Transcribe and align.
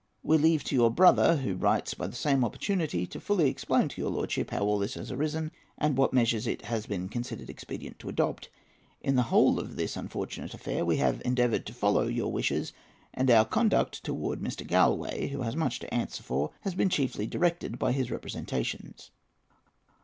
We 0.23 0.35
leave 0.39 0.63
to 0.63 0.73
your 0.75 0.89
brother, 0.89 1.37
who 1.37 1.53
writes 1.53 1.93
by 1.93 2.07
the 2.07 2.15
same 2.15 2.43
opportunity, 2.43 3.05
to 3.05 3.41
explain 3.45 3.81
fully 3.81 3.89
to 3.89 4.01
your 4.01 4.09
lordship 4.09 4.49
how 4.49 4.61
all 4.63 4.79
this 4.79 4.95
has 4.95 5.11
arisen, 5.11 5.51
and 5.77 5.95
what 5.95 6.11
measures 6.11 6.47
it 6.47 6.63
has 6.63 6.87
been 6.87 7.07
considered 7.07 7.51
expedient 7.51 7.99
to 7.99 8.09
adopt. 8.09 8.49
In 9.01 9.13
the 9.15 9.21
whole 9.29 9.59
of 9.59 9.75
this 9.75 9.95
unfortunate 9.95 10.55
affair 10.55 10.83
we 10.85 10.97
have 10.97 11.21
endeavoured 11.23 11.67
to 11.67 11.73
follow 11.75 12.07
your 12.07 12.31
wishes; 12.31 12.73
and 13.13 13.29
our 13.29 13.45
conduct 13.45 14.03
towards 14.03 14.41
Mr. 14.41 14.65
Galloway, 14.65 15.27
who 15.27 15.43
has 15.43 15.55
much 15.55 15.77
to 15.77 15.93
answer 15.93 16.23
for, 16.23 16.49
has 16.61 16.73
been 16.73 16.89
chiefly 16.89 17.27
directed 17.27 17.77
by 17.77 17.91
his 17.91 18.09
representations." 18.09 19.11